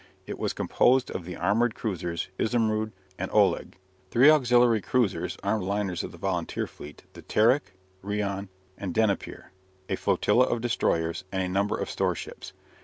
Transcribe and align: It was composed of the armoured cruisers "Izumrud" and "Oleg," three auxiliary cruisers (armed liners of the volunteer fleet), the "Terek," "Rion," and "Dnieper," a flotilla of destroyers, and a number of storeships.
It 0.25 0.39
was 0.39 0.51
composed 0.51 1.11
of 1.11 1.25
the 1.25 1.35
armoured 1.35 1.75
cruisers 1.75 2.29
"Izumrud" 2.39 2.91
and 3.19 3.29
"Oleg," 3.29 3.77
three 4.09 4.31
auxiliary 4.31 4.81
cruisers 4.81 5.37
(armed 5.43 5.63
liners 5.63 6.03
of 6.03 6.11
the 6.11 6.17
volunteer 6.17 6.65
fleet), 6.65 7.03
the 7.13 7.21
"Terek," 7.21 7.73
"Rion," 8.01 8.49
and 8.79 8.95
"Dnieper," 8.95 9.51
a 9.87 9.95
flotilla 9.95 10.45
of 10.45 10.59
destroyers, 10.59 11.23
and 11.31 11.43
a 11.43 11.49
number 11.49 11.77
of 11.77 11.87
storeships. 11.87 12.51